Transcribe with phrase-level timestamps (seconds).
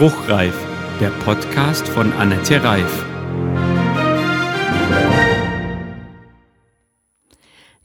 [0.00, 0.56] Spruchreif,
[0.98, 3.04] der Podcast von Annette Reif.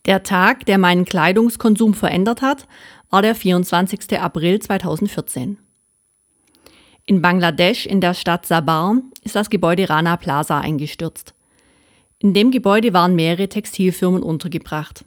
[0.06, 2.70] Der Tag, der meinen Kleidungskonsum verändert hat,
[3.10, 4.18] war der 24.
[4.18, 5.58] April 2014.
[7.06, 11.34] In Bangladesch in der Stadt Sabar ist das Gebäude Rana Plaza eingestürzt.
[12.20, 15.04] In dem Gebäude waren mehrere Textilfirmen untergebracht.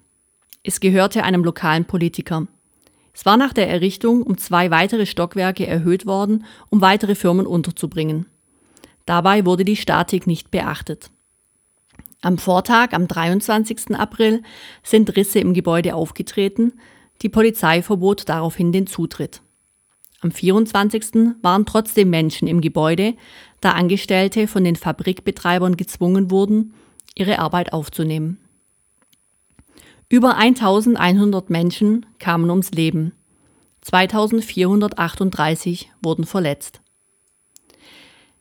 [0.62, 2.48] Es gehörte einem lokalen Politiker.
[3.18, 8.26] Es war nach der Errichtung um zwei weitere Stockwerke erhöht worden, um weitere Firmen unterzubringen.
[9.06, 11.10] Dabei wurde die Statik nicht beachtet.
[12.20, 13.96] Am Vortag, am 23.
[13.96, 14.44] April,
[14.84, 16.74] sind Risse im Gebäude aufgetreten.
[17.20, 19.42] Die Polizei verbot daraufhin den Zutritt.
[20.20, 21.34] Am 24.
[21.42, 23.14] waren trotzdem Menschen im Gebäude,
[23.60, 26.72] da Angestellte von den Fabrikbetreibern gezwungen wurden,
[27.16, 28.38] ihre Arbeit aufzunehmen.
[30.10, 33.12] Über 1100 Menschen kamen ums Leben.
[33.82, 36.80] 2438 wurden verletzt.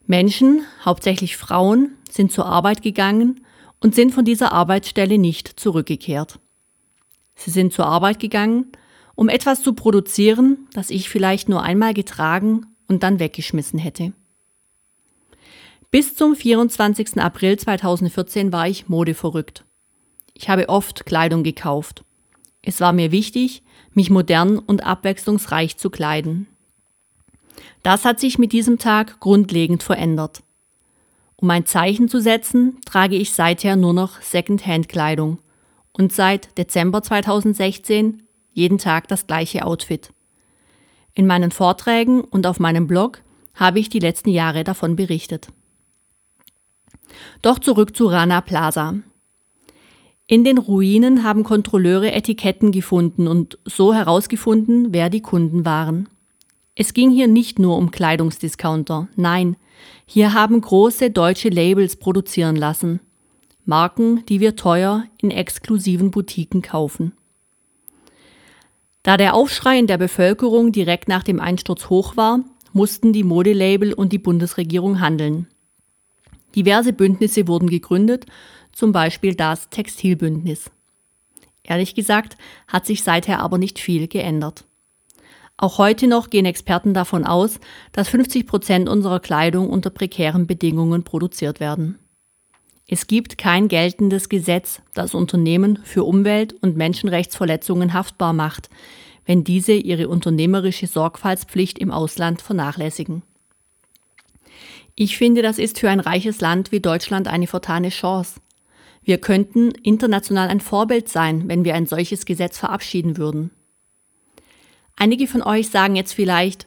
[0.06, 3.42] Menschen, hauptsächlich Frauen, sind zur Arbeit gegangen
[3.82, 6.40] und sind von dieser Arbeitsstelle nicht zurückgekehrt.
[7.36, 8.72] Sie sind zur Arbeit gegangen,
[9.16, 14.14] um etwas zu produzieren, das ich vielleicht nur einmal getragen und dann weggeschmissen hätte.
[15.92, 17.22] Bis zum 24.
[17.22, 19.67] April 2014 war ich modeverrückt.
[20.40, 22.04] Ich habe oft Kleidung gekauft.
[22.62, 26.46] Es war mir wichtig, mich modern und abwechslungsreich zu kleiden.
[27.82, 30.44] Das hat sich mit diesem Tag grundlegend verändert.
[31.38, 35.40] Um ein Zeichen zu setzen, trage ich seither nur noch Second-Hand-Kleidung
[35.92, 38.22] und seit Dezember 2016
[38.54, 40.14] jeden Tag das gleiche Outfit.
[41.16, 43.24] In meinen Vorträgen und auf meinem Blog
[43.56, 45.48] habe ich die letzten Jahre davon berichtet.
[47.42, 48.94] Doch zurück zu Rana Plaza.
[50.30, 56.10] In den Ruinen haben Kontrolleure Etiketten gefunden und so herausgefunden, wer die Kunden waren.
[56.76, 59.56] Es ging hier nicht nur um Kleidungsdiscounter, nein,
[60.06, 63.00] hier haben große deutsche Labels produzieren lassen.
[63.64, 67.14] Marken, die wir teuer in exklusiven Boutiquen kaufen.
[69.04, 72.42] Da der Aufschrei in der Bevölkerung direkt nach dem Einsturz hoch war,
[72.74, 75.48] mussten die Modelabel und die Bundesregierung handeln.
[76.56, 78.26] Diverse Bündnisse wurden gegründet,
[78.78, 80.70] zum Beispiel das Textilbündnis.
[81.64, 84.66] Ehrlich gesagt hat sich seither aber nicht viel geändert.
[85.58, 87.60] Auch heute noch gehen Experten davon aus,
[87.92, 91.98] dass 50 Prozent unserer Kleidung unter prekären Bedingungen produziert werden.
[92.88, 98.70] Es gibt kein geltendes Gesetz, das Unternehmen für Umwelt- und Menschenrechtsverletzungen haftbar macht,
[99.26, 103.24] wenn diese ihre unternehmerische Sorgfaltspflicht im Ausland vernachlässigen.
[104.94, 108.40] Ich finde, das ist für ein reiches Land wie Deutschland eine vertane Chance.
[109.08, 113.52] Wir könnten international ein Vorbild sein, wenn wir ein solches Gesetz verabschieden würden.
[114.98, 116.66] Einige von euch sagen jetzt vielleicht,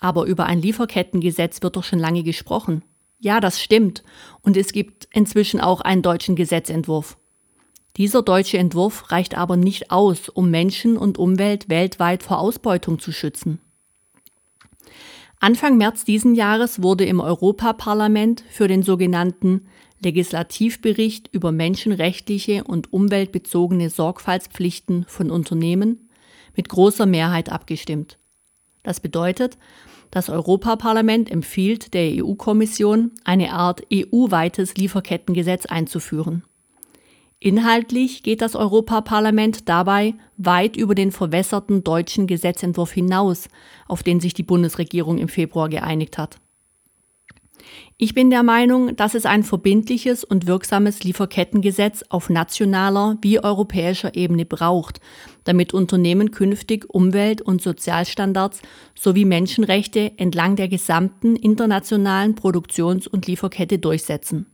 [0.00, 2.84] aber über ein Lieferkettengesetz wird doch schon lange gesprochen.
[3.18, 4.04] Ja, das stimmt.
[4.40, 7.18] Und es gibt inzwischen auch einen deutschen Gesetzentwurf.
[7.96, 13.10] Dieser deutsche Entwurf reicht aber nicht aus, um Menschen und Umwelt weltweit vor Ausbeutung zu
[13.10, 13.58] schützen.
[15.42, 19.66] Anfang März diesen Jahres wurde im Europaparlament für den sogenannten
[20.02, 26.10] Legislativbericht über menschenrechtliche und umweltbezogene Sorgfaltspflichten von Unternehmen
[26.54, 28.18] mit großer Mehrheit abgestimmt.
[28.82, 29.56] Das bedeutet,
[30.10, 36.44] das Europaparlament empfiehlt der EU-Kommission, eine Art EU-weites Lieferkettengesetz einzuführen.
[37.42, 43.48] Inhaltlich geht das Europaparlament dabei weit über den verwässerten deutschen Gesetzentwurf hinaus,
[43.88, 46.38] auf den sich die Bundesregierung im Februar geeinigt hat.
[47.96, 54.14] Ich bin der Meinung, dass es ein verbindliches und wirksames Lieferkettengesetz auf nationaler wie europäischer
[54.14, 55.00] Ebene braucht,
[55.44, 58.60] damit Unternehmen künftig Umwelt- und Sozialstandards
[58.94, 64.46] sowie Menschenrechte entlang der gesamten internationalen Produktions- und Lieferkette durchsetzen.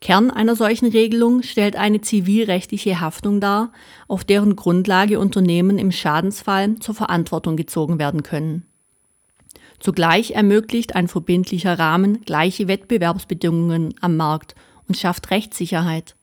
[0.00, 3.72] Kern einer solchen Regelung stellt eine zivilrechtliche Haftung dar,
[4.06, 8.66] auf deren Grundlage Unternehmen im Schadensfall zur Verantwortung gezogen werden können.
[9.80, 14.54] Zugleich ermöglicht ein verbindlicher Rahmen gleiche Wettbewerbsbedingungen am Markt
[14.88, 16.16] und schafft Rechtssicherheit.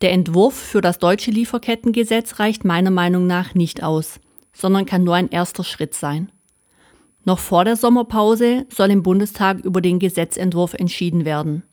[0.00, 4.20] Der Entwurf für das deutsche Lieferkettengesetz reicht meiner Meinung nach nicht aus,
[4.52, 6.30] sondern kann nur ein erster Schritt sein.
[7.24, 11.64] Noch vor der Sommerpause soll im Bundestag über den Gesetzentwurf entschieden werden.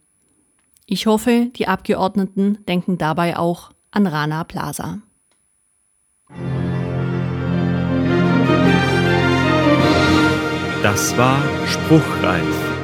[0.88, 5.00] Ich hoffe, die Abgeordneten denken dabei auch an Rana Plaza.
[10.84, 12.75] Das war Spruchreif